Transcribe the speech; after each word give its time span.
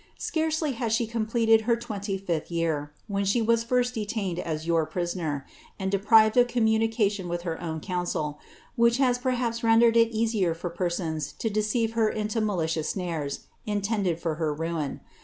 Scarcely 0.17 0.71
had 0.71 0.91
she 0.91 1.05
completed 1.05 1.61
her 1.61 1.77
twcnty 1.77 2.19
fiAh 2.19 2.49
year, 2.49 2.91
when 3.07 3.23
she 3.23 3.39
ns 3.39 3.63
first 3.63 3.93
detained 3.93 4.39
as 4.39 4.65
your 4.65 4.87
prisoner, 4.87 5.45
and 5.77 5.91
deprived 5.91 6.35
of 6.37 6.47
communication 6.47 7.27
with 7.29 7.43
her 7.43 7.55
nrn 7.61 7.83
council, 7.83 8.39
which 8.75 8.97
has 8.97 9.19
perhaps 9.19 9.63
rendered 9.63 9.95
it 9.95 10.09
easier 10.09 10.55
for 10.55 10.71
persons 10.71 11.33
to 11.33 11.51
deceive 11.51 11.91
her 11.91 12.11
Dio 12.11 12.41
malicious 12.41 12.89
snares, 12.89 13.41
intended 13.67 14.19
for 14.19 14.37
her 14.41 14.51
ruin. 14.51 15.01